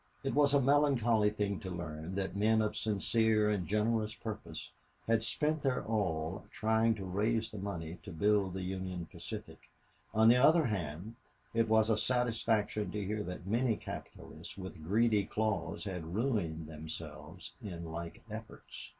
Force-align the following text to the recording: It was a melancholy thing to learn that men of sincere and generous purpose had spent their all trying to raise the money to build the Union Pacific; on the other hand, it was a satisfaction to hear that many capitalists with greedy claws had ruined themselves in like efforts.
It 0.23 0.33
was 0.33 0.55
a 0.55 0.59
melancholy 0.59 1.29
thing 1.29 1.59
to 1.59 1.69
learn 1.69 2.15
that 2.15 2.35
men 2.35 2.59
of 2.63 2.75
sincere 2.75 3.51
and 3.51 3.67
generous 3.67 4.15
purpose 4.15 4.71
had 5.05 5.21
spent 5.21 5.61
their 5.61 5.83
all 5.85 6.47
trying 6.49 6.95
to 6.95 7.05
raise 7.05 7.51
the 7.51 7.59
money 7.59 7.99
to 8.01 8.11
build 8.11 8.53
the 8.55 8.63
Union 8.63 9.05
Pacific; 9.05 9.69
on 10.11 10.27
the 10.27 10.37
other 10.37 10.65
hand, 10.65 11.17
it 11.53 11.69
was 11.69 11.91
a 11.91 11.97
satisfaction 11.97 12.89
to 12.89 13.05
hear 13.05 13.21
that 13.21 13.45
many 13.45 13.75
capitalists 13.77 14.57
with 14.57 14.83
greedy 14.83 15.23
claws 15.23 15.83
had 15.83 16.15
ruined 16.15 16.65
themselves 16.65 17.51
in 17.61 17.85
like 17.91 18.23
efforts. 18.31 18.89